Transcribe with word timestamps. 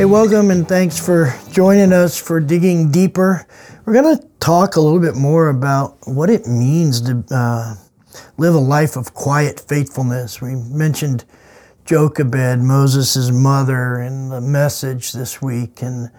Hey, 0.00 0.06
welcome 0.06 0.50
and 0.50 0.66
thanks 0.66 0.98
for 0.98 1.38
joining 1.52 1.92
us 1.92 2.18
for 2.18 2.40
digging 2.40 2.90
deeper. 2.90 3.46
We're 3.84 3.92
going 3.92 4.16
to 4.16 4.26
talk 4.40 4.76
a 4.76 4.80
little 4.80 4.98
bit 4.98 5.14
more 5.14 5.50
about 5.50 5.98
what 6.06 6.30
it 6.30 6.46
means 6.46 7.02
to 7.02 7.22
uh, 7.30 7.74
live 8.38 8.54
a 8.54 8.58
life 8.58 8.96
of 8.96 9.12
quiet 9.12 9.60
faithfulness. 9.60 10.40
We 10.40 10.54
mentioned 10.54 11.26
Jochebed, 11.84 12.60
Moses' 12.60 13.30
mother, 13.30 14.00
in 14.00 14.30
the 14.30 14.40
message 14.40 15.12
this 15.12 15.42
week, 15.42 15.82
and 15.82 16.10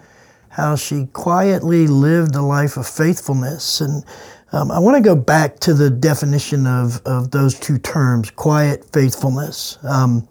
how 0.50 0.76
she 0.76 1.06
quietly 1.06 1.88
lived 1.88 2.36
a 2.36 2.42
life 2.42 2.76
of 2.76 2.86
faithfulness. 2.86 3.80
And 3.80 4.04
um, 4.52 4.70
I 4.70 4.78
want 4.78 4.96
to 4.96 5.02
go 5.02 5.16
back 5.16 5.58
to 5.58 5.74
the 5.74 5.90
definition 5.90 6.68
of, 6.68 7.02
of 7.04 7.32
those 7.32 7.58
two 7.58 7.78
terms, 7.78 8.30
quiet 8.30 8.84
faithfulness. 8.92 9.76
Um, 9.82 10.28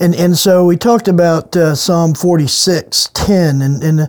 and 0.00 0.14
and 0.14 0.36
so 0.36 0.64
we 0.64 0.76
talked 0.78 1.08
about 1.08 1.54
uh, 1.54 1.74
Psalm 1.74 2.14
46, 2.14 3.10
10, 3.12 3.60
and, 3.60 3.82
and 3.82 4.00
I 4.00 4.08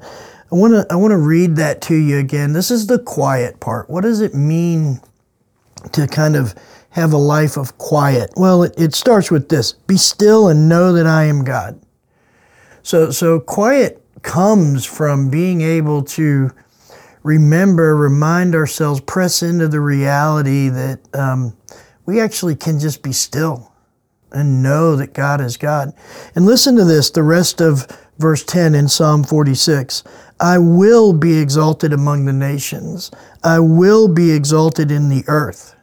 want 0.55 0.73
to 0.73 0.87
I 0.89 0.95
want 0.95 1.11
to 1.11 1.17
read 1.17 1.57
that 1.57 1.81
to 1.83 1.95
you 1.95 2.17
again. 2.17 2.53
This 2.53 2.71
is 2.71 2.87
the 2.87 2.97
quiet 2.97 3.59
part. 3.59 3.89
What 3.89 4.01
does 4.01 4.21
it 4.21 4.33
mean 4.33 5.01
to 5.91 6.07
kind 6.07 6.37
of 6.37 6.55
have 6.91 7.11
a 7.11 7.17
life 7.17 7.57
of 7.57 7.77
quiet? 7.77 8.31
Well, 8.37 8.63
it, 8.63 8.73
it 8.77 8.95
starts 8.95 9.29
with 9.29 9.49
this: 9.49 9.73
Be 9.73 9.97
still 9.97 10.47
and 10.47 10.69
know 10.69 10.93
that 10.93 11.05
I 11.05 11.25
am 11.25 11.43
God. 11.43 11.79
So 12.83 13.11
so 13.11 13.41
quiet 13.41 14.01
comes 14.21 14.85
from 14.85 15.29
being 15.29 15.59
able 15.59 16.03
to 16.03 16.51
remember, 17.23 17.97
remind 17.97 18.55
ourselves, 18.55 19.01
press 19.01 19.43
into 19.43 19.67
the 19.67 19.81
reality 19.81 20.69
that 20.69 20.99
um, 21.13 21.55
we 22.05 22.21
actually 22.21 22.55
can 22.55 22.79
just 22.79 23.03
be 23.03 23.11
still 23.11 23.70
and 24.32 24.63
know 24.63 24.96
that 24.96 25.13
God 25.13 25.41
is 25.41 25.57
God. 25.57 25.93
And 26.35 26.46
listen 26.46 26.76
to 26.76 26.85
this, 26.85 27.10
the 27.10 27.24
rest 27.24 27.62
of 27.62 27.87
verse 28.18 28.43
10 28.43 28.76
in 28.76 28.88
Psalm 28.88 29.23
46. 29.23 30.04
I 30.40 30.57
will 30.57 31.13
be 31.13 31.38
exalted 31.38 31.93
among 31.93 32.26
the 32.26 32.34
nations. 32.34 33.12
I 33.43 33.60
will 33.60 34.07
be 34.07 34.32
exalted 34.32 34.91
in 34.91 35.10
the 35.10 35.23
earth. 35.27 35.76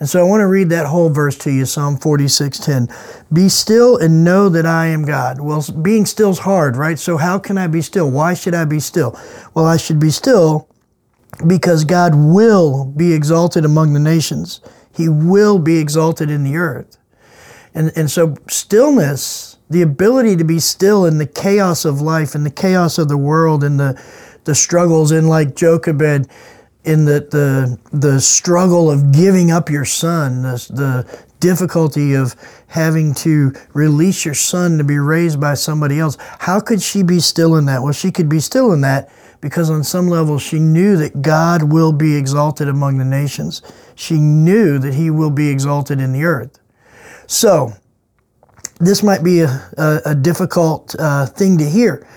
And 0.00 0.08
so 0.08 0.20
I 0.20 0.28
want 0.28 0.42
to 0.42 0.46
read 0.46 0.68
that 0.70 0.86
whole 0.86 1.10
verse 1.10 1.36
to 1.38 1.50
you, 1.50 1.64
Psalm 1.64 1.96
46:10. 1.96 2.88
Be 3.32 3.48
still 3.48 3.96
and 3.96 4.22
know 4.22 4.48
that 4.48 4.66
I 4.66 4.86
am 4.86 5.04
God. 5.04 5.40
Well, 5.40 5.64
being 5.82 6.06
still 6.06 6.30
is 6.30 6.40
hard, 6.40 6.76
right? 6.76 6.98
So 6.98 7.16
how 7.16 7.38
can 7.38 7.58
I 7.58 7.66
be 7.66 7.82
still? 7.82 8.10
Why 8.10 8.34
should 8.34 8.54
I 8.54 8.64
be 8.64 8.78
still? 8.78 9.18
Well, 9.54 9.66
I 9.66 9.76
should 9.76 9.98
be 9.98 10.10
still 10.10 10.68
because 11.46 11.84
God 11.84 12.14
will 12.14 12.84
be 12.84 13.12
exalted 13.12 13.64
among 13.64 13.92
the 13.92 14.00
nations. 14.00 14.60
He 14.92 15.08
will 15.08 15.58
be 15.58 15.78
exalted 15.78 16.30
in 16.30 16.44
the 16.44 16.56
earth. 16.56 16.97
And, 17.74 17.92
and 17.96 18.10
so, 18.10 18.34
stillness, 18.48 19.58
the 19.70 19.82
ability 19.82 20.36
to 20.36 20.44
be 20.44 20.58
still 20.58 21.04
in 21.04 21.18
the 21.18 21.26
chaos 21.26 21.84
of 21.84 22.00
life, 22.00 22.34
in 22.34 22.44
the 22.44 22.50
chaos 22.50 22.98
of 22.98 23.08
the 23.08 23.18
world, 23.18 23.62
in 23.62 23.76
the, 23.76 24.00
the 24.44 24.54
struggles, 24.54 25.12
in 25.12 25.28
like 25.28 25.54
Jochebed, 25.54 26.28
in 26.84 27.04
the, 27.04 27.20
the, 27.30 27.78
the 27.92 28.20
struggle 28.20 28.90
of 28.90 29.12
giving 29.12 29.50
up 29.50 29.68
your 29.68 29.84
son, 29.84 30.42
the, 30.42 30.66
the 30.70 31.24
difficulty 31.40 32.14
of 32.14 32.34
having 32.68 33.14
to 33.14 33.52
release 33.74 34.24
your 34.24 34.34
son 34.34 34.78
to 34.78 34.84
be 34.84 34.98
raised 34.98 35.40
by 35.40 35.54
somebody 35.54 36.00
else. 36.00 36.16
How 36.38 36.60
could 36.60 36.82
she 36.82 37.02
be 37.02 37.20
still 37.20 37.56
in 37.56 37.66
that? 37.66 37.82
Well, 37.82 37.92
she 37.92 38.10
could 38.10 38.28
be 38.28 38.40
still 38.40 38.72
in 38.72 38.80
that 38.82 39.10
because 39.40 39.70
on 39.70 39.84
some 39.84 40.08
level 40.08 40.38
she 40.38 40.58
knew 40.58 40.96
that 40.96 41.22
God 41.22 41.62
will 41.64 41.92
be 41.92 42.16
exalted 42.16 42.68
among 42.68 42.98
the 42.98 43.04
nations. 43.04 43.62
She 43.94 44.18
knew 44.18 44.78
that 44.78 44.94
he 44.94 45.10
will 45.10 45.30
be 45.30 45.48
exalted 45.48 46.00
in 46.00 46.12
the 46.12 46.24
earth. 46.24 46.58
So, 47.28 47.74
this 48.80 49.02
might 49.02 49.22
be 49.22 49.40
a, 49.40 49.70
a, 49.76 50.00
a 50.06 50.14
difficult 50.14 50.96
uh, 50.98 51.26
thing 51.26 51.58
to 51.58 51.68
hear, 51.68 52.08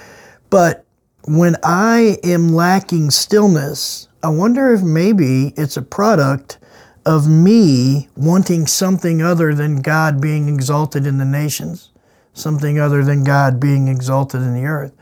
but 0.50 0.86
when 1.26 1.58
I 1.64 2.18
am 2.24 2.54
lacking 2.54 3.12
stillness, 3.12 4.08
I 4.24 4.30
wonder 4.30 4.74
if 4.74 4.82
maybe 4.82 5.54
it's 5.58 5.76
a 5.76 5.82
product 5.82 6.60
of 7.06 7.28
me 7.30 8.08
wanting 8.16 8.68
something 8.68 9.22
other 9.22 9.54
than 9.54 9.82
God 9.82 10.22
being 10.22 10.48
exalted 10.48 11.06
in 11.06 11.18
the 11.18 11.26
nations, 11.26 11.92
something 12.34 12.80
other 12.80 13.04
than 13.04 13.26
God 13.26 13.60
being 13.60 13.90
exalted 13.90 14.42
in 14.42 14.54
the 14.54 14.66
earth. 14.66 14.94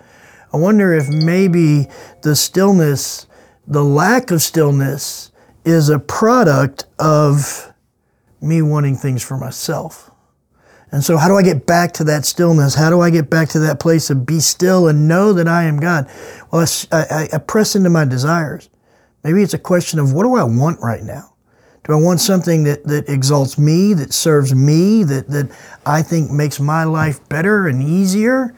I 0.52 0.58
wonder 0.58 0.92
if 0.92 1.08
maybe 1.08 1.88
the 2.24 2.36
stillness, 2.36 3.28
the 3.68 3.84
lack 3.84 4.32
of 4.32 4.42
stillness, 4.42 5.32
is 5.66 5.90
a 5.90 6.00
product 6.00 6.86
of 6.98 7.69
me 8.42 8.62
wanting 8.62 8.96
things 8.96 9.24
for 9.24 9.38
myself. 9.38 10.12
And 10.92 11.04
so, 11.04 11.18
how 11.18 11.28
do 11.28 11.36
I 11.36 11.44
get 11.44 11.66
back 11.68 11.94
to 11.94 12.04
that 12.06 12.26
stillness? 12.26 12.76
How 12.76 12.90
do 12.90 13.00
I 13.02 13.12
get 13.12 13.30
back 13.30 13.50
to 13.50 13.60
that 13.60 13.80
place 13.80 14.10
of 14.10 14.26
be 14.26 14.40
still 14.40 14.88
and 14.88 15.08
know 15.08 15.34
that 15.34 15.48
I 15.48 15.64
am 15.64 15.80
God? 15.80 16.10
Well, 16.52 16.66
I, 16.92 16.98
I, 17.10 17.30
I 17.34 17.38
press 17.38 17.76
into 17.76 17.90
my 17.90 18.06
desires. 18.06 18.70
Maybe 19.24 19.44
it's 19.44 19.54
a 19.54 19.60
question 19.60 20.00
of 20.00 20.14
what 20.14 20.24
do 20.24 20.36
I 20.36 20.44
want 20.44 20.80
right 20.82 21.04
now? 21.04 21.34
Do 21.90 21.96
I 21.96 22.02
want 22.02 22.22
something 22.22 22.66
that, 22.66 22.84
that 22.84 23.10
exalts 23.10 23.58
me, 23.58 23.96
that 23.96 24.14
serves 24.14 24.54
me, 24.54 25.04
that, 25.06 25.28
that 25.30 25.50
I 25.88 26.04
think 26.04 26.30
makes 26.30 26.60
my 26.60 26.84
life 26.84 27.28
better 27.30 27.68
and 27.68 27.82
easier? 27.82 28.56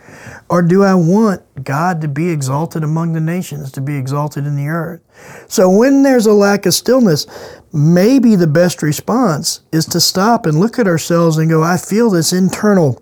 Or 0.50 0.62
do 0.62 0.84
I 0.84 0.96
want 0.96 1.42
God 1.64 2.02
to 2.02 2.10
be 2.10 2.30
exalted 2.30 2.84
among 2.84 3.14
the 3.14 3.22
nations, 3.22 3.72
to 3.72 3.80
be 3.80 3.96
exalted 3.96 4.46
in 4.46 4.58
the 4.58 4.68
earth? 4.68 5.00
So 5.48 5.70
when 5.70 6.04
there's 6.04 6.26
a 6.26 6.34
lack 6.34 6.66
of 6.66 6.74
stillness, 6.74 7.26
maybe 7.72 8.36
the 8.36 8.48
best 8.48 8.84
response 8.84 9.62
is 9.72 9.86
to 9.86 10.02
stop 10.02 10.46
and 10.46 10.60
look 10.60 10.78
at 10.78 10.86
ourselves 10.86 11.38
and 11.38 11.50
go, 11.50 11.64
I 11.64 11.78
feel 11.78 12.10
this 12.10 12.34
internal 12.34 13.02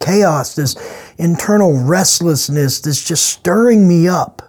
chaos, 0.00 0.54
this 0.54 0.76
internal 1.16 1.82
restlessness 1.82 2.80
that's 2.80 3.02
just 3.02 3.24
stirring 3.24 3.88
me 3.88 4.06
up. 4.06 4.42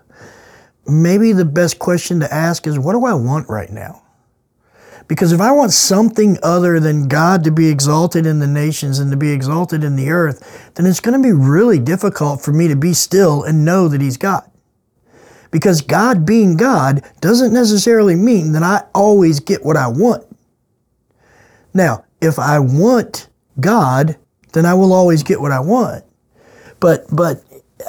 Maybe 0.85 1.31
the 1.31 1.45
best 1.45 1.79
question 1.79 2.19
to 2.19 2.33
ask 2.33 2.67
is, 2.67 2.77
what 2.77 2.91
do 2.91 3.05
I 3.05 3.13
want 3.13 3.47
right 3.47 3.71
now? 3.71 4.01
Because 5.07 5.31
if 5.31 5.39
I 5.39 5.51
want 5.51 5.71
something 5.71 6.37
other 6.43 6.79
than 6.79 7.07
God 7.07 7.43
to 7.45 7.51
be 7.51 7.69
exalted 7.69 8.25
in 8.25 8.39
the 8.39 8.47
nations 8.47 8.99
and 8.99 9.09
to 9.11 9.17
be 9.17 9.31
exalted 9.31 9.83
in 9.83 9.95
the 9.95 10.09
earth, 10.09 10.71
then 10.75 10.85
it's 10.85 10.99
going 10.99 11.19
to 11.19 11.25
be 11.25 11.33
really 11.33 11.79
difficult 11.79 12.41
for 12.41 12.51
me 12.51 12.67
to 12.67 12.75
be 12.75 12.93
still 12.93 13.43
and 13.43 13.63
know 13.63 13.87
that 13.87 14.01
He's 14.01 14.17
God. 14.17 14.49
Because 15.49 15.81
God 15.81 16.25
being 16.25 16.57
God 16.57 17.03
doesn't 17.21 17.53
necessarily 17.53 18.15
mean 18.15 18.51
that 18.51 18.63
I 18.63 18.83
always 18.93 19.39
get 19.39 19.63
what 19.63 19.77
I 19.77 19.87
want. 19.87 20.25
Now, 21.73 22.03
if 22.21 22.37
I 22.37 22.59
want 22.59 23.29
God, 23.59 24.17
then 24.53 24.65
I 24.65 24.73
will 24.73 24.91
always 24.91 25.23
get 25.23 25.39
what 25.39 25.51
I 25.51 25.59
want. 25.59 26.03
But 26.79 27.05
but 27.11 27.43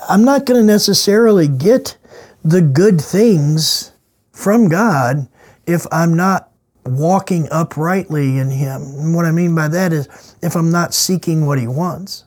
I'm 0.09 0.25
not 0.25 0.47
going 0.47 0.61
to 0.61 0.67
necessarily 0.67 1.49
get 1.49 1.97
the 2.45 2.61
good 2.61 3.01
things 3.01 3.93
from 4.33 4.69
God 4.69 5.29
if 5.67 5.87
I'm 5.91 6.15
not 6.15 6.48
walking 6.89 7.49
uprightly 7.51 8.39
in 8.39 8.51
Him. 8.51 8.83
And 8.83 9.15
what 9.15 9.25
I 9.25 9.31
mean 9.31 9.55
by 9.55 9.69
that 9.69 9.93
is 9.93 10.37
if 10.43 10.57
I'm 10.57 10.71
not 10.71 10.95
seeking 10.95 11.47
what 11.47 11.59
He 11.59 11.67
wants. 11.67 12.25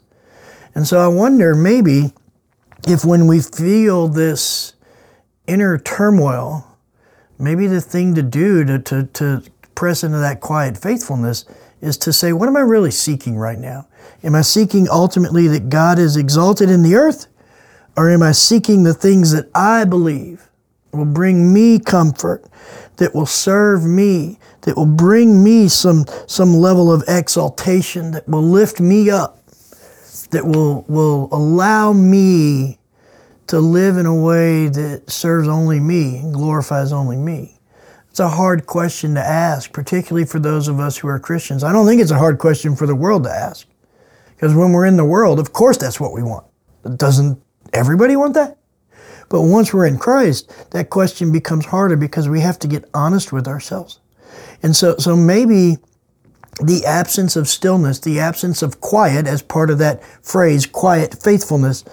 And 0.73 0.87
so 0.87 0.99
I 0.99 1.07
wonder 1.07 1.55
maybe 1.55 2.13
if 2.87 3.03
when 3.03 3.27
we 3.27 3.41
feel 3.41 4.07
this 4.07 4.73
inner 5.47 5.77
turmoil, 5.77 6.65
maybe 7.37 7.67
the 7.67 7.81
thing 7.81 8.15
to 8.15 8.21
do 8.21 8.63
to, 8.65 8.79
to, 8.79 9.03
to 9.03 9.43
press 9.75 10.03
into 10.03 10.17
that 10.19 10.39
quiet 10.41 10.77
faithfulness 10.77 11.45
is 11.81 11.97
to 11.97 12.13
say, 12.13 12.31
what 12.31 12.47
am 12.47 12.55
I 12.55 12.61
really 12.61 12.91
seeking 12.91 13.37
right 13.37 13.57
now? 13.57 13.87
Am 14.23 14.35
I 14.35 14.41
seeking 14.41 14.87
ultimately 14.89 15.47
that 15.47 15.69
God 15.69 15.97
is 15.97 16.15
exalted 16.15 16.69
in 16.69 16.83
the 16.83 16.95
earth? 16.95 17.27
Or 17.97 18.09
am 18.09 18.21
I 18.21 18.31
seeking 18.31 18.83
the 18.83 18.93
things 18.93 19.31
that 19.31 19.49
I 19.53 19.83
believe 19.83 20.50
will 20.93 21.05
bring 21.05 21.53
me 21.53 21.79
comfort, 21.79 22.45
that 22.97 23.15
will 23.15 23.25
serve 23.25 23.83
me, 23.83 24.39
that 24.61 24.75
will 24.75 24.85
bring 24.85 25.43
me 25.43 25.67
some, 25.67 26.05
some 26.27 26.53
level 26.53 26.91
of 26.91 27.03
exaltation, 27.07 28.11
that 28.11 28.27
will 28.27 28.43
lift 28.43 28.79
me 28.79 29.09
up, 29.09 29.39
that 30.31 30.45
will, 30.45 30.83
will 30.87 31.29
allow 31.31 31.93
me 31.93 32.77
to 33.47 33.59
live 33.59 33.97
in 33.97 34.05
a 34.05 34.15
way 34.15 34.67
that 34.67 35.09
serves 35.09 35.47
only 35.47 35.79
me 35.79 36.17
and 36.17 36.33
glorifies 36.33 36.91
only 36.91 37.17
me? 37.17 37.57
It's 38.09 38.19
a 38.19 38.27
hard 38.27 38.65
question 38.65 39.15
to 39.15 39.21
ask, 39.21 39.71
particularly 39.71 40.25
for 40.25 40.39
those 40.39 40.67
of 40.67 40.79
us 40.79 40.97
who 40.97 41.07
are 41.07 41.19
Christians. 41.19 41.63
I 41.63 41.71
don't 41.71 41.87
think 41.87 42.01
it's 42.01 42.11
a 42.11 42.17
hard 42.17 42.39
question 42.39 42.75
for 42.75 42.85
the 42.85 42.95
world 42.95 43.23
to 43.23 43.31
ask. 43.31 43.67
Because 44.35 44.53
when 44.53 44.73
we're 44.73 44.85
in 44.85 44.97
the 44.97 45.05
world, 45.05 45.39
of 45.39 45.53
course 45.53 45.77
that's 45.77 45.99
what 45.99 46.13
we 46.13 46.21
want. 46.21 46.45
Doesn't 46.97 47.41
everybody 47.73 48.15
want 48.15 48.33
that? 48.33 48.57
But 49.31 49.43
once 49.43 49.73
we're 49.73 49.85
in 49.85 49.97
Christ, 49.97 50.51
that 50.71 50.89
question 50.89 51.31
becomes 51.31 51.65
harder 51.65 51.95
because 51.95 52.27
we 52.27 52.41
have 52.41 52.59
to 52.59 52.67
get 52.67 52.83
honest 52.93 53.31
with 53.31 53.47
ourselves. 53.47 54.01
And 54.61 54.75
so, 54.75 54.97
so 54.97 55.15
maybe 55.15 55.77
the 56.61 56.83
absence 56.85 57.37
of 57.37 57.47
stillness, 57.47 57.99
the 57.99 58.19
absence 58.19 58.61
of 58.61 58.81
quiet 58.81 59.27
as 59.27 59.41
part 59.41 59.69
of 59.69 59.77
that 59.77 60.03
phrase, 60.21 60.65
quiet 60.65 61.23
faithfulness, 61.23 61.85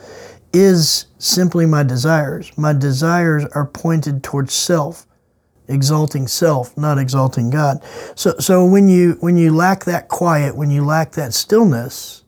is 0.52 1.06
simply 1.18 1.64
my 1.64 1.84
desires. 1.84 2.50
My 2.58 2.72
desires 2.72 3.44
are 3.54 3.66
pointed 3.66 4.24
towards 4.24 4.52
self, 4.52 5.06
exalting 5.68 6.26
self, 6.26 6.76
not 6.76 6.98
exalting 6.98 7.50
God. 7.50 7.80
So, 8.16 8.34
so 8.40 8.66
when 8.66 8.88
you 8.88 9.16
when 9.20 9.36
you 9.36 9.54
lack 9.54 9.84
that 9.84 10.08
quiet, 10.08 10.56
when 10.56 10.72
you 10.72 10.84
lack 10.84 11.12
that 11.12 11.34
stillness, 11.34 12.24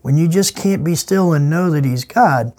when 0.00 0.16
you 0.16 0.26
just 0.26 0.56
can't 0.56 0.82
be 0.82 0.94
still 0.94 1.34
and 1.34 1.50
know 1.50 1.70
that 1.70 1.84
He's 1.84 2.04
God, 2.04 2.54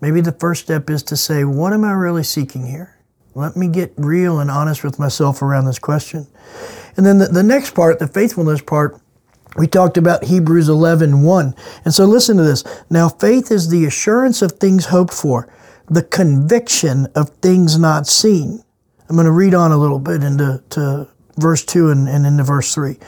maybe 0.00 0.20
the 0.20 0.32
first 0.32 0.64
step 0.64 0.90
is 0.90 1.02
to 1.04 1.16
say, 1.16 1.44
what 1.44 1.72
am 1.72 1.84
I 1.84 1.92
really 1.92 2.24
seeking 2.24 2.66
here? 2.66 2.96
Let 3.34 3.56
me 3.56 3.68
get 3.68 3.92
real 3.96 4.40
and 4.40 4.50
honest 4.50 4.82
with 4.82 4.98
myself 4.98 5.42
around 5.42 5.66
this 5.66 5.78
question. 5.78 6.26
And 6.96 7.06
then 7.06 7.18
the, 7.18 7.26
the 7.26 7.42
next 7.42 7.74
part, 7.74 7.98
the 7.98 8.08
faithfulness 8.08 8.60
part, 8.62 9.00
we 9.56 9.66
talked 9.66 9.96
about 9.96 10.24
Hebrews 10.24 10.68
11 10.68 11.22
1. 11.22 11.54
And 11.84 11.94
so 11.94 12.04
listen 12.04 12.36
to 12.36 12.42
this. 12.42 12.64
Now, 12.90 13.08
faith 13.08 13.50
is 13.50 13.68
the 13.68 13.84
assurance 13.84 14.42
of 14.42 14.52
things 14.52 14.86
hoped 14.86 15.14
for, 15.14 15.48
the 15.88 16.02
conviction 16.02 17.06
of 17.14 17.30
things 17.40 17.78
not 17.78 18.06
seen. 18.06 18.62
I'm 19.08 19.16
going 19.16 19.26
to 19.26 19.32
read 19.32 19.54
on 19.54 19.72
a 19.72 19.78
little 19.78 19.98
bit 19.98 20.22
into 20.22 20.62
to 20.70 21.08
verse 21.38 21.64
2 21.64 21.90
and, 21.90 22.08
and 22.08 22.26
into 22.26 22.42
verse 22.42 22.74
3. 22.74 22.98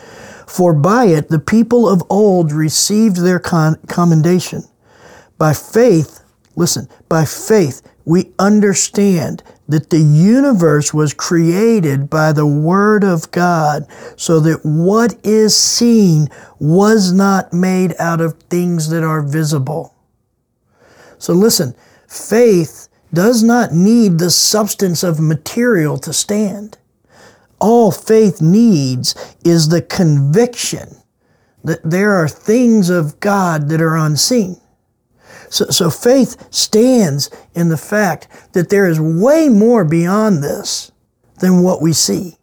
For 0.47 0.75
by 0.75 1.07
it 1.07 1.29
the 1.29 1.39
people 1.39 1.89
of 1.89 2.03
old 2.09 2.53
received 2.53 3.17
their 3.17 3.39
con- 3.39 3.79
commendation. 3.87 4.65
By 5.39 5.53
faith, 5.53 6.23
listen, 6.57 6.89
by 7.09 7.25
faith 7.25 7.83
we 8.05 8.33
understand 8.39 9.43
that 9.69 9.91
the 9.91 10.01
universe 10.01 10.93
was 10.93 11.15
created 11.15 12.11
by 12.11 12.33
the 12.33 12.47
Word 12.47 13.05
of 13.05 13.31
God, 13.31 13.87
so 14.17 14.41
that 14.41 14.65
what 14.65 15.15
is 15.25 15.57
seen 15.57 16.29
was 16.59 17.13
not 17.13 17.53
made 17.53 17.95
out 18.01 18.21
of 18.21 18.35
things 18.51 18.89
that 18.91 19.05
are 19.05 19.23
visible. 19.23 19.95
So 21.19 21.35
listen, 21.35 21.75
faith 22.09 22.89
does 23.13 23.43
not 23.43 23.73
need 23.73 24.19
the 24.19 24.31
substance 24.31 25.03
of 25.05 25.21
material 25.21 25.99
to 25.99 26.13
stand. 26.13 26.79
All 27.61 27.93
faith 27.93 28.41
needs 28.41 29.15
is 29.45 29.69
the 29.69 29.83
conviction 29.83 30.97
that 31.63 31.81
there 31.85 32.15
are 32.15 32.29
things 32.29 32.89
of 32.89 33.21
God 33.21 33.69
that 33.69 33.81
are 33.81 33.97
unseen. 33.97 34.61
So, 35.51 35.67
so 35.67 35.91
faith 35.91 36.47
stands 36.51 37.29
in 37.55 37.69
the 37.69 37.77
fact 37.77 38.29
that 38.53 38.71
there 38.71 38.87
is 38.87 39.01
way 39.01 39.49
more 39.49 39.85
beyond 39.85 40.43
this 40.43 40.91
than 41.41 41.63
what 41.63 41.83
we 41.83 41.93
see. 41.93 42.39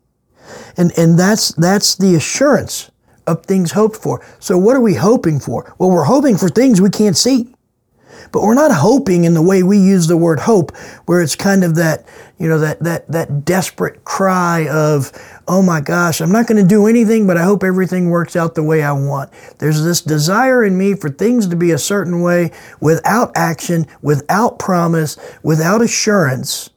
And, 0.76 0.92
and 0.98 1.18
that's, 1.18 1.54
that's 1.56 1.96
the 1.96 2.16
assurance 2.16 2.92
of 3.26 3.46
things 3.46 3.72
hoped 3.72 3.98
for. 3.98 4.24
So 4.40 4.58
what 4.58 4.76
are 4.76 4.82
we 4.82 4.94
hoping 4.94 5.40
for? 5.40 5.74
Well, 5.80 5.90
we're 5.90 6.04
hoping 6.04 6.38
for 6.38 6.50
things 6.50 6.80
we 6.80 6.90
can't 6.90 7.18
see. 7.18 7.54
But 8.32 8.42
we're 8.44 8.54
not 8.54 8.72
hoping 8.72 9.24
in 9.24 9.34
the 9.34 9.42
way 9.42 9.64
we 9.64 9.78
use 9.78 10.08
the 10.08 10.18
word 10.18 10.40
hope, 10.40 10.76
where 11.06 11.22
it's 11.22 11.36
kind 11.36 11.64
of 11.64 11.76
that, 11.76 12.06
you 12.38 12.48
know, 12.48 12.60
that 12.60 12.80
that 12.82 13.08
that 13.12 13.46
desperate 13.46 14.04
cry 14.04 14.68
of, 14.70 15.12
oh 15.48 15.62
my 15.62 15.82
gosh, 15.82 16.22
I'm 16.22 16.32
not 16.32 16.48
going 16.48 16.62
to 16.62 16.68
do 16.68 16.88
anything, 16.88 17.28
but 17.28 17.38
I 17.38 17.44
hope 17.44 17.64
everything 17.64 18.10
works 18.10 18.36
out 18.36 18.56
the 18.56 18.64
way 18.64 18.84
I 18.84 18.92
want. 18.92 19.32
There's 19.60 19.84
this 19.84 20.02
desire 20.02 20.64
in 20.64 20.78
me 20.78 20.96
for 20.96 21.10
things 21.10 21.48
to 21.48 21.56
be 21.56 21.72
a 21.72 21.78
certain 21.78 22.22
way 22.22 22.52
without 22.80 23.32
action, 23.36 23.88
without 24.02 24.60
promise, 24.60 25.18
without 25.44 25.82
assurance. 25.82 26.70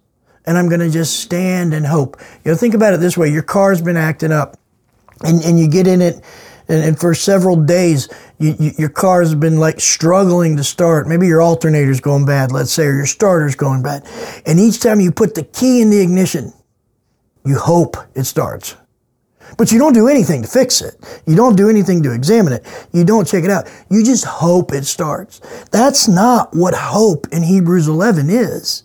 And 0.46 0.56
I'm 0.56 0.68
going 0.68 0.80
to 0.80 0.90
just 0.90 1.20
stand 1.20 1.74
and 1.74 1.86
hope. 1.86 2.20
You 2.44 2.52
know, 2.52 2.56
think 2.56 2.74
about 2.74 2.94
it 2.94 3.00
this 3.00 3.16
way 3.16 3.28
your 3.28 3.42
car's 3.42 3.82
been 3.82 3.96
acting 3.96 4.32
up, 4.32 4.56
and, 5.22 5.42
and 5.44 5.58
you 5.58 5.68
get 5.68 5.86
in 5.86 6.00
it 6.00 6.24
and, 6.70 6.84
and 6.84 6.98
for 6.98 7.14
several 7.14 7.56
days 7.56 8.08
you, 8.38 8.54
you, 8.58 8.70
your 8.78 8.88
car's 8.88 9.34
been 9.34 9.58
like 9.58 9.80
struggling 9.80 10.56
to 10.56 10.64
start. 10.64 11.08
Maybe 11.08 11.26
your 11.26 11.42
alternator's 11.42 12.00
going 12.00 12.24
bad, 12.24 12.52
let's 12.52 12.72
say, 12.72 12.86
or 12.86 12.94
your 12.94 13.06
starter's 13.06 13.56
going 13.56 13.82
bad. 13.82 14.06
And 14.46 14.58
each 14.60 14.80
time 14.80 15.00
you 15.00 15.10
put 15.10 15.34
the 15.34 15.42
key 15.42 15.80
in 15.82 15.90
the 15.90 16.00
ignition, 16.00 16.52
you 17.44 17.58
hope 17.58 17.96
it 18.14 18.24
starts. 18.24 18.76
But 19.58 19.72
you 19.72 19.78
don't 19.78 19.94
do 19.94 20.06
anything 20.06 20.42
to 20.42 20.48
fix 20.48 20.80
it. 20.80 20.94
You 21.26 21.34
don't 21.34 21.56
do 21.56 21.68
anything 21.68 22.04
to 22.04 22.12
examine 22.12 22.52
it. 22.52 22.64
You 22.92 23.04
don't 23.04 23.26
check 23.26 23.42
it 23.42 23.50
out. 23.50 23.68
You 23.90 24.04
just 24.04 24.24
hope 24.24 24.72
it 24.72 24.86
starts. 24.86 25.40
That's 25.72 26.06
not 26.06 26.54
what 26.54 26.72
hope 26.74 27.26
in 27.32 27.42
Hebrews 27.42 27.88
11 27.88 28.30
is. 28.30 28.84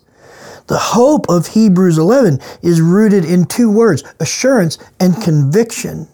The 0.66 0.78
hope 0.78 1.28
of 1.28 1.46
Hebrews 1.46 1.98
11 1.98 2.40
is 2.62 2.80
rooted 2.80 3.24
in 3.24 3.44
two 3.44 3.70
words 3.70 4.02
assurance 4.18 4.78
and 4.98 5.22
conviction. 5.22 6.08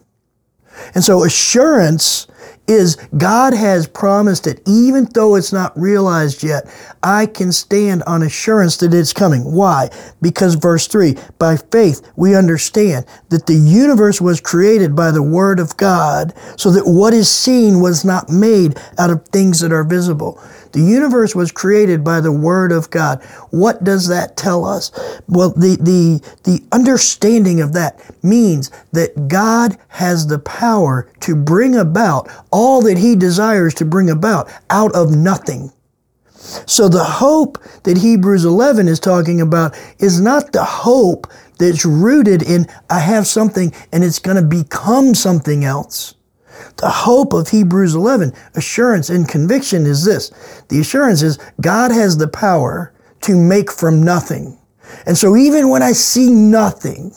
And 0.94 1.04
so 1.04 1.24
assurance 1.24 2.26
is 2.66 2.96
God 3.16 3.54
has 3.54 3.86
promised 3.86 4.46
it, 4.46 4.62
even 4.66 5.08
though 5.12 5.34
it's 5.34 5.52
not 5.52 5.78
realized 5.78 6.42
yet, 6.42 6.64
I 7.02 7.26
can 7.26 7.52
stand 7.52 8.02
on 8.04 8.22
assurance 8.22 8.76
that 8.78 8.94
it's 8.94 9.12
coming. 9.12 9.42
Why? 9.42 9.90
Because 10.20 10.54
verse 10.54 10.86
3 10.86 11.16
by 11.38 11.56
faith 11.56 12.08
we 12.16 12.34
understand 12.34 13.06
that 13.30 13.46
the 13.46 13.54
universe 13.54 14.20
was 14.20 14.40
created 14.40 14.94
by 14.94 15.10
the 15.10 15.22
Word 15.22 15.58
of 15.58 15.76
God, 15.76 16.32
so 16.56 16.70
that 16.70 16.86
what 16.86 17.12
is 17.12 17.30
seen 17.30 17.80
was 17.80 18.04
not 18.04 18.28
made 18.28 18.78
out 18.98 19.10
of 19.10 19.26
things 19.28 19.60
that 19.60 19.72
are 19.72 19.84
visible. 19.84 20.40
The 20.72 20.80
universe 20.80 21.34
was 21.34 21.52
created 21.52 22.02
by 22.02 22.20
the 22.20 22.32
Word 22.32 22.72
of 22.72 22.90
God. 22.90 23.22
What 23.50 23.84
does 23.84 24.08
that 24.08 24.36
tell 24.36 24.64
us? 24.64 24.90
Well, 25.28 25.50
the, 25.50 25.76
the, 25.76 26.20
the 26.44 26.64
understanding 26.72 27.60
of 27.60 27.74
that 27.74 28.00
means 28.22 28.70
that 28.92 29.28
God 29.28 29.76
has 29.88 30.26
the 30.26 30.38
power 30.38 31.10
to 31.20 31.36
bring 31.36 31.76
about 31.76 32.28
all 32.52 32.82
that 32.82 32.98
He 32.98 33.16
desires 33.16 33.74
to 33.74 33.84
bring 33.84 34.10
about 34.10 34.50
out 34.70 34.94
of 34.94 35.14
nothing. 35.16 35.72
So 36.66 36.88
the 36.88 37.04
hope 37.04 37.58
that 37.84 37.98
Hebrews 37.98 38.44
11 38.44 38.88
is 38.88 39.00
talking 39.00 39.40
about 39.40 39.78
is 39.98 40.20
not 40.20 40.52
the 40.52 40.64
hope 40.64 41.26
that's 41.58 41.84
rooted 41.84 42.42
in, 42.42 42.66
I 42.90 42.98
have 42.98 43.26
something 43.26 43.72
and 43.92 44.02
it's 44.02 44.18
going 44.18 44.36
to 44.36 44.42
become 44.42 45.14
something 45.14 45.64
else. 45.64 46.14
The 46.76 46.90
hope 46.90 47.32
of 47.32 47.48
Hebrews 47.48 47.94
11, 47.94 48.32
assurance 48.54 49.08
and 49.08 49.28
conviction 49.28 49.86
is 49.86 50.04
this. 50.04 50.30
The 50.68 50.80
assurance 50.80 51.22
is 51.22 51.38
God 51.60 51.92
has 51.92 52.18
the 52.18 52.28
power 52.28 52.92
to 53.22 53.36
make 53.36 53.70
from 53.70 54.02
nothing. 54.02 54.58
And 55.06 55.16
so 55.16 55.36
even 55.36 55.68
when 55.68 55.82
I 55.82 55.92
see 55.92 56.28
nothing, 56.30 57.14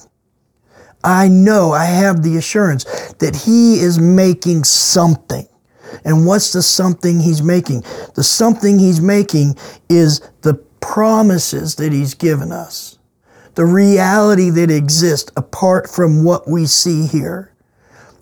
I 1.06 1.28
know 1.28 1.72
I 1.72 1.86
have 1.86 2.24
the 2.24 2.38
assurance 2.38 2.84
that 3.20 3.36
He 3.36 3.80
is 3.80 4.00
making 4.00 4.64
something. 4.64 5.48
And 6.04 6.26
what's 6.26 6.52
the 6.52 6.64
something 6.64 7.20
He's 7.20 7.44
making? 7.44 7.84
The 8.16 8.24
something 8.24 8.80
He's 8.80 9.00
making 9.00 9.56
is 9.88 10.20
the 10.42 10.56
promises 10.82 11.76
that 11.76 11.94
He's 11.94 12.16
given 12.16 12.52
us, 12.52 12.98
the 13.54 13.66
reality 13.66 14.50
that 14.50 14.72
exists 14.72 15.32
apart 15.38 15.90
from 15.90 16.24
what 16.24 16.50
we 16.50 16.66
see 16.66 17.06
here 17.06 17.55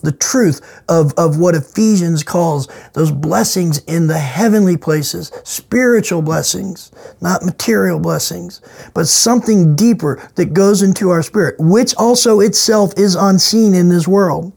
the 0.03 0.11
truth 0.11 0.83
of, 0.89 1.13
of 1.17 1.39
what 1.39 1.55
Ephesians 1.55 2.23
calls 2.23 2.67
those 2.93 3.09
blessings 3.09 3.79
in 3.85 4.07
the 4.07 4.19
heavenly 4.19 4.77
places, 4.77 5.31
spiritual 5.43 6.21
blessings, 6.21 6.91
not 7.21 7.43
material 7.43 7.99
blessings, 7.99 8.61
but 8.93 9.07
something 9.07 9.75
deeper 9.75 10.29
that 10.35 10.53
goes 10.53 10.81
into 10.81 11.09
our 11.09 11.23
spirit, 11.23 11.55
which 11.57 11.95
also 11.95 12.41
itself 12.41 12.93
is 12.97 13.15
unseen 13.15 13.73
in 13.73 13.89
this 13.89 14.07
world. 14.07 14.51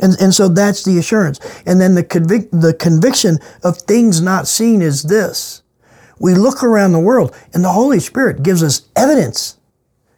And, 0.00 0.16
and 0.20 0.34
so 0.34 0.48
that's 0.48 0.82
the 0.82 0.98
assurance. 0.98 1.38
And 1.66 1.80
then 1.80 1.94
the, 1.94 2.04
convic- 2.04 2.50
the 2.50 2.74
conviction 2.74 3.38
of 3.62 3.76
things 3.76 4.20
not 4.20 4.48
seen 4.48 4.80
is 4.80 5.04
this. 5.04 5.62
We 6.18 6.34
look 6.34 6.62
around 6.62 6.92
the 6.92 6.98
world 6.98 7.36
and 7.52 7.62
the 7.62 7.72
Holy 7.72 8.00
Spirit 8.00 8.42
gives 8.42 8.62
us 8.62 8.88
evidence 8.96 9.58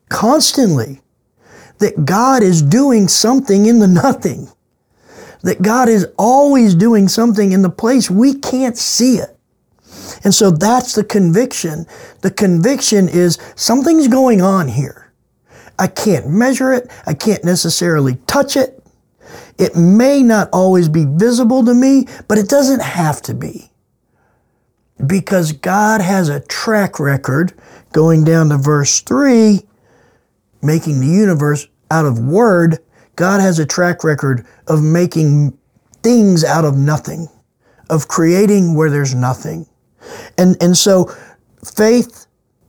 constantly 0.08 1.00
that 1.78 2.04
God 2.04 2.42
is 2.44 2.62
doing 2.62 3.08
something 3.08 3.66
in 3.66 3.80
the 3.80 3.88
nothing 3.88 4.48
that 5.42 5.62
God 5.62 5.88
is 5.88 6.06
always 6.18 6.74
doing 6.74 7.08
something 7.08 7.52
in 7.52 7.62
the 7.62 7.70
place 7.70 8.10
we 8.10 8.34
can't 8.34 8.76
see 8.76 9.16
it. 9.16 9.36
And 10.24 10.34
so 10.34 10.50
that's 10.50 10.94
the 10.94 11.04
conviction. 11.04 11.86
The 12.22 12.30
conviction 12.30 13.08
is 13.08 13.38
something's 13.54 14.08
going 14.08 14.40
on 14.42 14.68
here. 14.68 15.12
I 15.78 15.86
can't 15.86 16.28
measure 16.28 16.72
it. 16.72 16.90
I 17.06 17.14
can't 17.14 17.44
necessarily 17.44 18.16
touch 18.26 18.56
it. 18.56 18.82
It 19.58 19.76
may 19.76 20.22
not 20.22 20.48
always 20.52 20.88
be 20.88 21.04
visible 21.04 21.64
to 21.64 21.74
me, 21.74 22.06
but 22.26 22.38
it 22.38 22.48
doesn't 22.48 22.82
have 22.82 23.22
to 23.22 23.34
be. 23.34 23.70
Because 25.04 25.52
God 25.52 26.00
has 26.00 26.28
a 26.28 26.40
track 26.40 26.98
record 26.98 27.52
going 27.92 28.24
down 28.24 28.48
to 28.48 28.58
verse 28.58 29.00
3, 29.00 29.62
making 30.62 31.00
the 31.00 31.06
universe 31.06 31.68
out 31.90 32.06
of 32.06 32.18
word 32.18 32.78
God 33.18 33.40
has 33.40 33.58
a 33.58 33.66
track 33.66 34.04
record 34.04 34.46
of 34.68 34.80
making 34.80 35.58
things 36.04 36.44
out 36.44 36.64
of 36.64 36.76
nothing, 36.76 37.28
of 37.90 38.06
creating 38.06 38.76
where 38.76 38.90
there's 38.90 39.12
nothing. 39.12 39.66
And, 40.38 40.56
and 40.62 40.76
so 40.76 41.12
faith 41.64 42.28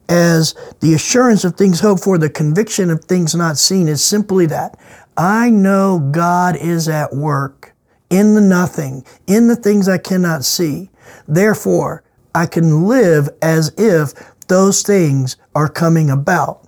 as 0.10 0.56
the 0.80 0.96
assurance 0.96 1.44
of 1.44 1.56
things 1.56 1.82
hoped 1.82 2.04
for, 2.04 2.18
the 2.18 2.32
conviction 2.32 2.90
of 2.90 3.06
things 3.06 3.36
not 3.36 3.60
seen 3.60 3.88
is 3.88 4.04
simply 4.04 4.48
that. 4.48 4.76
I 5.16 5.52
know 5.52 6.00
God 6.12 6.56
is 6.56 6.90
at 6.90 7.14
work 7.14 7.76
in 8.10 8.34
the 8.34 8.42
nothing, 8.42 9.06
in 9.28 9.50
the 9.50 9.56
things 9.56 9.88
I 9.88 10.00
cannot 10.00 10.44
see. 10.44 10.90
Therefore, 11.28 12.04
I 12.34 12.48
can 12.48 12.88
live 12.88 13.30
as 13.44 13.72
if 13.78 14.14
those 14.48 14.82
things 14.82 15.38
are 15.54 15.70
coming 15.70 16.10
about. 16.10 16.68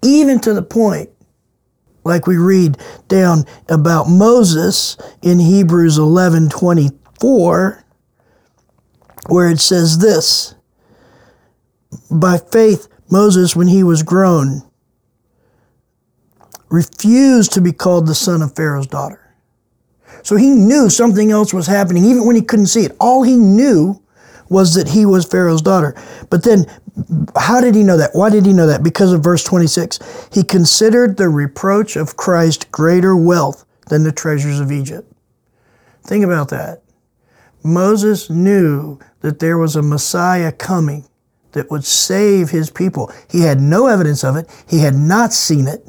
Even 0.00 0.40
to 0.40 0.54
the 0.54 0.62
point 0.62 1.10
like 2.04 2.26
we 2.26 2.36
read 2.36 2.76
down 3.08 3.44
about 3.68 4.08
Moses 4.08 4.96
in 5.22 5.38
Hebrews 5.38 5.98
11 5.98 6.48
24, 6.48 7.84
where 9.28 9.50
it 9.50 9.60
says 9.60 9.98
this 9.98 10.54
by 12.10 12.38
faith, 12.38 12.88
Moses, 13.10 13.54
when 13.54 13.68
he 13.68 13.82
was 13.82 14.02
grown, 14.02 14.62
refused 16.68 17.52
to 17.52 17.60
be 17.60 17.72
called 17.72 18.06
the 18.06 18.14
son 18.14 18.42
of 18.42 18.56
Pharaoh's 18.56 18.86
daughter. 18.86 19.34
So 20.22 20.36
he 20.36 20.50
knew 20.50 20.88
something 20.88 21.30
else 21.30 21.52
was 21.52 21.66
happening, 21.66 22.04
even 22.04 22.26
when 22.26 22.36
he 22.36 22.42
couldn't 22.42 22.66
see 22.66 22.84
it. 22.84 22.96
All 23.00 23.22
he 23.22 23.36
knew 23.36 24.00
was 24.48 24.74
that 24.74 24.88
he 24.88 25.04
was 25.04 25.26
Pharaoh's 25.26 25.62
daughter. 25.62 25.94
But 26.30 26.44
then, 26.44 26.66
how 27.36 27.60
did 27.60 27.74
he 27.74 27.82
know 27.82 27.96
that? 27.96 28.10
Why 28.14 28.28
did 28.30 28.44
he 28.44 28.52
know 28.52 28.66
that? 28.66 28.82
Because 28.82 29.12
of 29.12 29.22
verse 29.22 29.42
26. 29.44 30.28
He 30.32 30.42
considered 30.42 31.16
the 31.16 31.28
reproach 31.28 31.96
of 31.96 32.16
Christ 32.16 32.70
greater 32.70 33.16
wealth 33.16 33.64
than 33.88 34.02
the 34.02 34.12
treasures 34.12 34.60
of 34.60 34.70
Egypt. 34.70 35.10
Think 36.04 36.24
about 36.24 36.48
that. 36.50 36.82
Moses 37.64 38.28
knew 38.28 38.98
that 39.20 39.38
there 39.38 39.56
was 39.56 39.76
a 39.76 39.82
Messiah 39.82 40.52
coming 40.52 41.06
that 41.52 41.70
would 41.70 41.84
save 41.84 42.50
his 42.50 42.70
people. 42.70 43.12
He 43.30 43.42
had 43.42 43.60
no 43.60 43.86
evidence 43.86 44.24
of 44.24 44.36
it, 44.36 44.48
he 44.68 44.80
had 44.80 44.94
not 44.94 45.32
seen 45.32 45.68
it. 45.68 45.86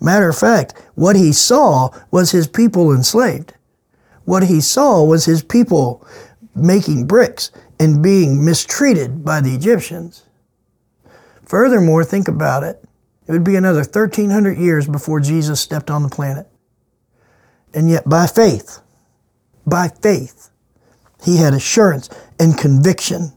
Matter 0.00 0.28
of 0.30 0.38
fact, 0.38 0.74
what 0.94 1.14
he 1.14 1.32
saw 1.32 1.90
was 2.10 2.30
his 2.30 2.48
people 2.48 2.92
enslaved. 2.92 3.54
What 4.24 4.44
he 4.44 4.60
saw 4.60 5.02
was 5.04 5.26
his 5.26 5.42
people 5.42 6.06
making 6.54 7.06
bricks 7.06 7.50
and 7.78 8.02
being 8.02 8.44
mistreated 8.44 9.24
by 9.24 9.40
the 9.40 9.54
Egyptians. 9.54 10.24
Furthermore, 11.50 12.04
think 12.04 12.28
about 12.28 12.62
it. 12.62 12.80
It 13.26 13.32
would 13.32 13.42
be 13.42 13.56
another 13.56 13.80
1300 13.80 14.56
years 14.56 14.86
before 14.86 15.18
Jesus 15.18 15.60
stepped 15.60 15.90
on 15.90 16.04
the 16.04 16.08
planet. 16.08 16.46
And 17.74 17.90
yet, 17.90 18.08
by 18.08 18.28
faith, 18.28 18.78
by 19.66 19.88
faith, 19.88 20.50
he 21.24 21.38
had 21.38 21.52
assurance 21.52 22.08
and 22.38 22.56
conviction 22.56 23.32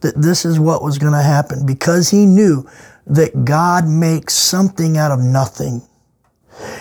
that 0.00 0.22
this 0.22 0.46
is 0.46 0.58
what 0.58 0.82
was 0.82 0.96
going 0.96 1.12
to 1.12 1.22
happen 1.22 1.66
because 1.66 2.08
he 2.08 2.24
knew 2.24 2.66
that 3.06 3.44
God 3.44 3.86
makes 3.86 4.32
something 4.32 4.96
out 4.96 5.10
of 5.10 5.20
nothing. 5.20 5.82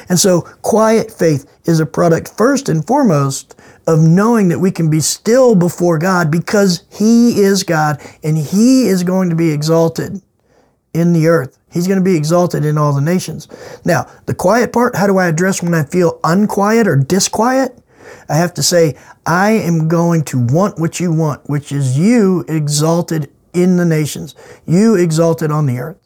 And 0.07 0.17
so, 0.17 0.43
quiet 0.61 1.11
faith 1.11 1.45
is 1.65 1.81
a 1.81 1.85
product, 1.85 2.37
first 2.37 2.69
and 2.69 2.87
foremost, 2.87 3.59
of 3.85 3.99
knowing 3.99 4.47
that 4.47 4.59
we 4.59 4.71
can 4.71 4.89
be 4.89 5.01
still 5.01 5.55
before 5.55 5.97
God 5.97 6.31
because 6.31 6.85
He 6.89 7.41
is 7.41 7.63
God 7.63 8.01
and 8.23 8.37
He 8.37 8.87
is 8.87 9.03
going 9.03 9.29
to 9.29 9.35
be 9.35 9.51
exalted 9.51 10.21
in 10.93 11.13
the 11.13 11.27
earth. 11.27 11.57
He's 11.71 11.87
going 11.87 11.99
to 11.99 12.03
be 12.03 12.15
exalted 12.15 12.65
in 12.65 12.77
all 12.77 12.93
the 12.93 13.01
nations. 13.01 13.47
Now, 13.85 14.07
the 14.25 14.33
quiet 14.33 14.73
part, 14.73 14.95
how 14.95 15.07
do 15.07 15.17
I 15.17 15.27
address 15.27 15.61
when 15.61 15.73
I 15.73 15.83
feel 15.83 16.19
unquiet 16.23 16.87
or 16.87 16.95
disquiet? 16.95 17.77
I 18.27 18.35
have 18.35 18.53
to 18.55 18.63
say, 18.63 18.95
I 19.25 19.51
am 19.51 19.87
going 19.87 20.23
to 20.25 20.39
want 20.39 20.79
what 20.79 20.99
you 20.99 21.11
want, 21.11 21.47
which 21.49 21.71
is 21.71 21.97
you 21.97 22.43
exalted 22.47 23.31
in 23.53 23.77
the 23.77 23.85
nations, 23.85 24.35
you 24.65 24.95
exalted 24.95 25.51
on 25.51 25.65
the 25.65 25.79
earth. 25.79 25.97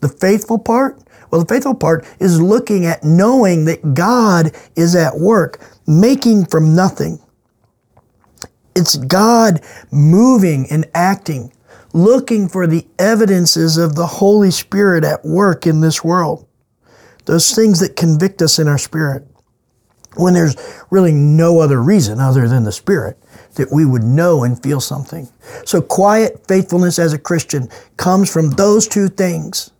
The 0.00 0.08
faithful 0.08 0.58
part, 0.58 0.98
well, 1.30 1.42
the 1.42 1.54
faithful 1.54 1.74
part 1.74 2.06
is 2.20 2.40
looking 2.40 2.86
at 2.86 3.04
knowing 3.04 3.64
that 3.66 3.94
God 3.94 4.52
is 4.76 4.94
at 4.94 5.18
work, 5.18 5.60
making 5.86 6.46
from 6.46 6.74
nothing. 6.74 7.20
It's 8.74 8.96
God 8.96 9.60
moving 9.90 10.66
and 10.70 10.88
acting, 10.94 11.52
looking 11.98 12.48
for 12.48 12.66
the 12.66 12.86
evidences 12.98 13.76
of 13.76 13.94
the 13.94 14.06
Holy 14.06 14.50
Spirit 14.50 15.04
at 15.04 15.24
work 15.24 15.66
in 15.66 15.80
this 15.80 16.04
world. 16.04 16.46
Those 17.24 17.54
things 17.54 17.80
that 17.80 17.96
convict 17.96 18.40
us 18.40 18.58
in 18.58 18.68
our 18.68 18.78
spirit. 18.78 19.26
When 20.16 20.34
there's 20.34 20.56
really 20.90 21.12
no 21.12 21.60
other 21.60 21.82
reason 21.82 22.18
other 22.18 22.48
than 22.48 22.64
the 22.64 22.72
Spirit 22.72 23.18
that 23.54 23.70
we 23.70 23.84
would 23.84 24.02
know 24.02 24.42
and 24.42 24.60
feel 24.60 24.80
something. 24.80 25.28
So, 25.64 25.80
quiet 25.82 26.46
faithfulness 26.48 26.98
as 26.98 27.12
a 27.12 27.18
Christian 27.18 27.68
comes 27.96 28.32
from 28.32 28.50
those 28.50 28.88
two 28.88 29.08
things 29.08 29.70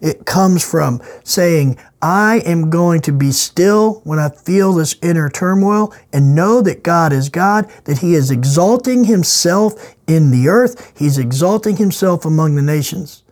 it 0.00 0.26
comes 0.26 0.68
from 0.68 1.00
saying, 1.24 1.78
I 2.02 2.42
am 2.44 2.70
going 2.70 3.00
to 3.02 3.12
be 3.12 3.32
still 3.32 4.00
when 4.04 4.18
I 4.18 4.28
feel 4.28 4.72
this 4.72 4.96
inner 5.02 5.28
turmoil 5.28 5.94
and 6.12 6.34
know 6.34 6.60
that 6.62 6.82
God 6.82 7.12
is 7.12 7.28
God, 7.28 7.70
that 7.84 7.98
He 7.98 8.14
is 8.14 8.30
exalting 8.30 9.04
Himself 9.04 9.96
in 10.06 10.30
the 10.30 10.48
earth, 10.48 10.92
He's 10.96 11.18
exalting 11.18 11.76
Himself 11.76 12.24
among 12.24 12.54
the 12.54 12.62
nations. 12.62 13.22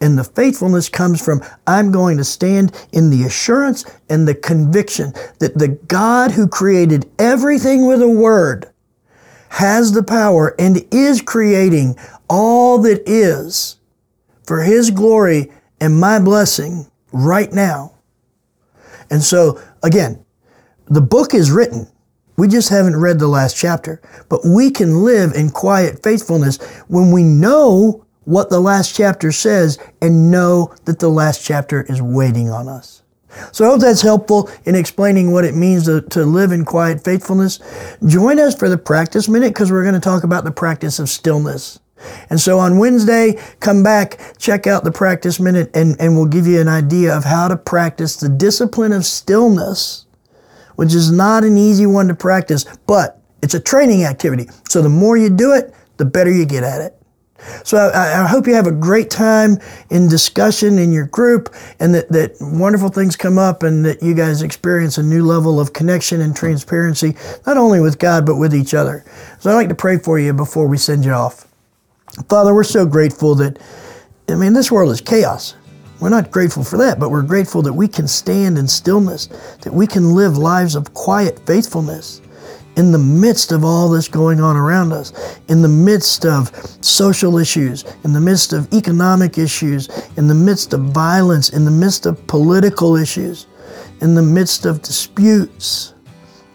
And 0.00 0.18
the 0.18 0.24
faithfulness 0.24 0.88
comes 0.88 1.24
from, 1.24 1.42
I'm 1.66 1.90
going 1.90 2.16
to 2.18 2.24
stand 2.24 2.74
in 2.92 3.10
the 3.10 3.24
assurance 3.24 3.84
and 4.08 4.26
the 4.26 4.34
conviction 4.34 5.12
that 5.38 5.56
the 5.56 5.68
God 5.68 6.32
who 6.32 6.46
created 6.48 7.10
everything 7.18 7.86
with 7.86 8.02
a 8.02 8.08
word 8.08 8.70
has 9.50 9.92
the 9.92 10.02
power 10.02 10.54
and 10.58 10.84
is 10.90 11.22
creating 11.22 11.96
all 12.28 12.78
that 12.78 13.02
is 13.08 13.76
for 14.46 14.62
His 14.62 14.90
glory 14.90 15.52
and 15.84 16.00
my 16.00 16.18
blessing 16.18 16.90
right 17.12 17.52
now. 17.52 17.92
And 19.10 19.22
so, 19.22 19.60
again, 19.82 20.24
the 20.86 21.02
book 21.02 21.34
is 21.34 21.50
written. 21.50 21.86
We 22.38 22.48
just 22.48 22.70
haven't 22.70 22.96
read 22.96 23.18
the 23.18 23.28
last 23.28 23.54
chapter. 23.54 24.00
But 24.30 24.40
we 24.46 24.70
can 24.70 25.04
live 25.04 25.34
in 25.34 25.50
quiet 25.50 26.02
faithfulness 26.02 26.56
when 26.88 27.10
we 27.10 27.22
know 27.22 28.06
what 28.24 28.48
the 28.48 28.60
last 28.60 28.96
chapter 28.96 29.30
says 29.30 29.78
and 30.00 30.30
know 30.30 30.74
that 30.86 31.00
the 31.00 31.10
last 31.10 31.44
chapter 31.44 31.82
is 31.82 32.00
waiting 32.00 32.48
on 32.48 32.66
us. 32.66 33.02
So 33.52 33.66
I 33.66 33.68
hope 33.68 33.82
that's 33.82 34.00
helpful 34.00 34.48
in 34.64 34.74
explaining 34.74 35.32
what 35.32 35.44
it 35.44 35.54
means 35.54 35.84
to, 35.84 36.00
to 36.00 36.24
live 36.24 36.50
in 36.50 36.64
quiet 36.64 37.04
faithfulness. 37.04 37.60
Join 38.06 38.38
us 38.38 38.54
for 38.54 38.70
the 38.70 38.78
practice 38.78 39.28
minute 39.28 39.50
because 39.50 39.70
we're 39.70 39.82
going 39.82 39.94
to 39.94 40.00
talk 40.00 40.24
about 40.24 40.44
the 40.44 40.50
practice 40.50 40.98
of 40.98 41.10
stillness. 41.10 41.78
And 42.30 42.40
so 42.40 42.58
on 42.58 42.78
Wednesday, 42.78 43.38
come 43.60 43.82
back, 43.82 44.18
check 44.38 44.66
out 44.66 44.84
the 44.84 44.92
practice 44.92 45.40
minute, 45.40 45.70
and, 45.74 45.96
and 46.00 46.16
we'll 46.16 46.26
give 46.26 46.46
you 46.46 46.60
an 46.60 46.68
idea 46.68 47.16
of 47.16 47.24
how 47.24 47.48
to 47.48 47.56
practice 47.56 48.16
the 48.16 48.28
discipline 48.28 48.92
of 48.92 49.04
stillness, 49.04 50.06
which 50.76 50.94
is 50.94 51.10
not 51.10 51.44
an 51.44 51.58
easy 51.58 51.86
one 51.86 52.08
to 52.08 52.14
practice, 52.14 52.64
but 52.86 53.20
it's 53.42 53.54
a 53.54 53.60
training 53.60 54.04
activity. 54.04 54.48
So 54.68 54.82
the 54.82 54.88
more 54.88 55.16
you 55.16 55.30
do 55.30 55.52
it, 55.52 55.74
the 55.96 56.04
better 56.04 56.32
you 56.32 56.46
get 56.46 56.64
at 56.64 56.80
it. 56.80 57.00
So 57.62 57.76
I, 57.76 58.22
I, 58.22 58.26
hope 58.26 58.46
you 58.46 58.54
have 58.54 58.66
a 58.66 58.72
great 58.72 59.10
time 59.10 59.58
in 59.90 60.08
discussion 60.08 60.78
in 60.78 60.92
your 60.92 61.06
group 61.06 61.54
and 61.78 61.94
that, 61.94 62.08
that 62.10 62.36
wonderful 62.40 62.88
things 62.88 63.16
come 63.16 63.38
up 63.38 63.62
and 63.62 63.84
that 63.84 64.02
you 64.02 64.14
guys 64.14 64.42
experience 64.42 64.98
a 64.98 65.02
new 65.02 65.24
level 65.24 65.60
of 65.60 65.72
connection 65.72 66.20
and 66.20 66.34
transparency, 66.34 67.16
not 67.46 67.56
only 67.56 67.80
with 67.80 67.98
God, 67.98 68.24
but 68.24 68.36
with 68.36 68.54
each 68.54 68.72
other. 68.72 69.04
So 69.40 69.50
I'd 69.50 69.54
like 69.54 69.68
to 69.68 69.74
pray 69.74 69.98
for 69.98 70.18
you 70.18 70.32
before 70.32 70.66
we 70.66 70.78
send 70.78 71.04
you 71.04 71.12
off. 71.12 71.46
Father, 72.28 72.54
we're 72.54 72.64
so 72.64 72.86
grateful 72.86 73.34
that, 73.36 73.58
I 74.28 74.34
mean, 74.34 74.52
this 74.52 74.70
world 74.70 74.90
is 74.92 75.00
chaos. 75.00 75.54
We're 76.00 76.10
not 76.10 76.30
grateful 76.30 76.64
for 76.64 76.76
that, 76.78 76.98
but 76.98 77.10
we're 77.10 77.22
grateful 77.22 77.62
that 77.62 77.72
we 77.72 77.88
can 77.88 78.06
stand 78.06 78.58
in 78.58 78.68
stillness, 78.68 79.26
that 79.62 79.72
we 79.72 79.86
can 79.86 80.14
live 80.14 80.36
lives 80.36 80.74
of 80.74 80.92
quiet 80.94 81.40
faithfulness 81.46 82.20
in 82.76 82.90
the 82.90 82.98
midst 82.98 83.52
of 83.52 83.64
all 83.64 83.88
this 83.88 84.08
going 84.08 84.40
on 84.40 84.56
around 84.56 84.92
us, 84.92 85.12
in 85.48 85.62
the 85.62 85.68
midst 85.68 86.26
of 86.26 86.50
social 86.80 87.38
issues, 87.38 87.84
in 88.02 88.12
the 88.12 88.20
midst 88.20 88.52
of 88.52 88.72
economic 88.72 89.38
issues, 89.38 89.88
in 90.16 90.26
the 90.26 90.34
midst 90.34 90.72
of 90.72 90.80
violence, 90.86 91.50
in 91.50 91.64
the 91.64 91.70
midst 91.70 92.04
of 92.04 92.26
political 92.26 92.96
issues, 92.96 93.46
in 94.00 94.14
the 94.14 94.22
midst 94.22 94.66
of 94.66 94.82
disputes, 94.82 95.94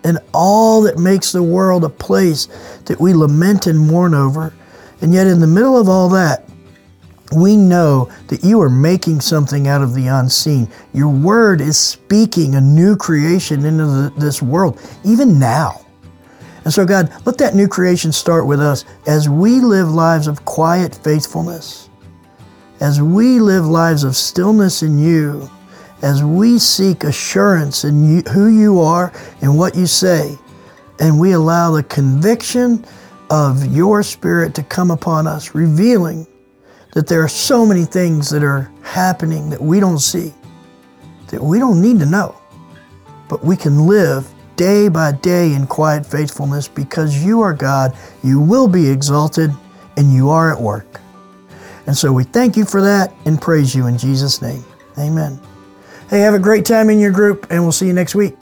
and 0.04 0.20
all 0.34 0.82
that 0.82 0.98
makes 0.98 1.32
the 1.32 1.44
world 1.44 1.84
a 1.84 1.90
place 1.90 2.48
that 2.86 3.00
we 3.00 3.14
lament 3.14 3.68
and 3.68 3.80
mourn 3.80 4.14
over. 4.14 4.54
And 5.02 5.14
yet, 5.14 5.28
in 5.28 5.40
the 5.40 5.48
middle 5.48 5.78
of 5.78 5.88
all 5.88 6.10
that, 6.10 6.50
we 7.32 7.56
know 7.56 8.10
that 8.28 8.44
you 8.44 8.60
are 8.62 8.70
making 8.70 9.22
something 9.22 9.68
out 9.68 9.82
of 9.82 9.94
the 9.94 10.08
unseen. 10.08 10.68
Your 10.94 11.10
word 11.10 11.62
is 11.62 11.78
speaking 11.78 12.56
a 12.56 12.62
new 12.62 12.96
creation 12.96 13.66
into 13.66 13.86
the, 13.86 14.14
this 14.18 14.42
world, 14.42 14.82
even 15.04 15.38
now. 15.40 15.86
And 16.66 16.74
so, 16.74 16.86
God, 16.86 17.12
let 17.26 17.38
that 17.38 17.56
new 17.56 17.68
creation 17.68 18.12
start 18.12 18.46
with 18.46 18.60
us 18.60 18.86
as 19.08 19.30
we 19.30 19.60
live 19.60 19.90
lives 19.90 20.28
of 20.28 20.44
quiet 20.46 20.96
faithfulness, 21.04 21.90
as 22.82 23.02
we 23.02 23.40
live 23.40 23.66
lives 23.66 24.04
of 24.04 24.16
stillness 24.16 24.84
in 24.84 25.00
you, 25.00 25.50
as 26.02 26.24
we 26.24 26.60
seek 26.60 27.04
assurance 27.04 27.84
in 27.84 28.18
you, 28.18 28.22
who 28.32 28.48
you 28.48 28.80
are 28.82 29.14
and 29.42 29.58
what 29.58 29.76
you 29.76 29.86
say, 29.86 30.38
and 31.00 31.20
we 31.20 31.32
allow 31.32 31.72
the 31.72 31.84
conviction 31.84 32.84
of 33.30 33.66
your 33.76 34.04
Spirit 34.04 34.56
to 34.56 34.64
come 34.64 34.92
upon 34.92 35.28
us, 35.28 35.54
revealing 35.56 36.26
that 36.94 37.08
there 37.08 37.24
are 37.24 37.30
so 37.30 37.66
many 37.66 37.86
things 37.86 38.30
that 38.30 38.44
are 38.44 38.72
happening 38.82 39.50
that 39.50 39.62
we 39.62 39.80
don't 39.80 40.00
see, 40.00 40.34
that 41.28 41.42
we 41.42 41.60
don't 41.60 41.82
need 41.82 42.00
to 42.00 42.06
know, 42.06 42.36
but 43.28 43.44
we 43.44 43.56
can 43.56 43.86
live 43.86 44.28
day 44.56 44.90
by 44.90 45.12
day 45.12 45.54
in 45.54 45.68
quiet 45.68 46.06
faithfulness 46.06 46.68
because 46.68 47.24
you 47.24 47.42
are 47.42 47.54
God, 47.54 47.96
you 48.24 48.40
will 48.40 48.68
be 48.68 48.90
exalted, 48.90 49.52
and 49.98 50.14
you 50.14 50.30
are 50.30 50.52
at 50.52 50.60
work. 50.60 51.00
And 51.86 51.96
so 51.96 52.12
we 52.12 52.24
thank 52.24 52.58
you 52.58 52.66
for 52.66 52.82
that 52.82 53.14
and 53.26 53.42
praise 53.42 53.74
you 53.74 53.88
in 53.88 53.98
Jesus' 53.98 54.42
name. 54.42 54.64
Amen. 54.98 55.40
Hey, 56.10 56.20
have 56.20 56.34
a 56.34 56.40
great 56.40 56.66
time 56.66 56.90
in 56.90 57.00
your 57.00 57.12
group, 57.12 57.48
and 57.50 57.62
we'll 57.62 57.72
see 57.72 57.88
you 57.88 57.94
next 57.94 58.16
week. 58.16 58.36